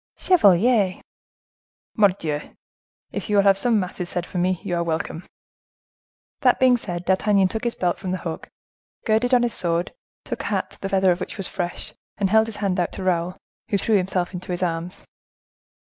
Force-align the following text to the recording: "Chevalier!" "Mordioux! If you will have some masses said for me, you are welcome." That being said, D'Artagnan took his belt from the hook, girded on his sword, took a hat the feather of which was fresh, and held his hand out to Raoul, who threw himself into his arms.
"Chevalier!" 0.17 0.99
"Mordioux! 1.95 2.55
If 3.11 3.29
you 3.29 3.35
will 3.35 3.43
have 3.43 3.59
some 3.59 3.79
masses 3.79 4.09
said 4.09 4.25
for 4.25 4.39
me, 4.39 4.59
you 4.63 4.73
are 4.75 4.83
welcome." 4.83 5.27
That 6.39 6.59
being 6.59 6.75
said, 6.75 7.05
D'Artagnan 7.05 7.49
took 7.49 7.65
his 7.65 7.75
belt 7.75 7.99
from 7.99 8.09
the 8.09 8.17
hook, 8.17 8.49
girded 9.05 9.31
on 9.35 9.43
his 9.43 9.53
sword, 9.53 9.93
took 10.25 10.41
a 10.41 10.45
hat 10.45 10.79
the 10.81 10.89
feather 10.89 11.11
of 11.11 11.19
which 11.19 11.37
was 11.37 11.47
fresh, 11.47 11.93
and 12.17 12.31
held 12.31 12.47
his 12.47 12.57
hand 12.65 12.79
out 12.79 12.91
to 12.93 13.03
Raoul, 13.03 13.37
who 13.69 13.77
threw 13.77 13.95
himself 13.97 14.33
into 14.33 14.51
his 14.51 14.63
arms. 14.63 15.03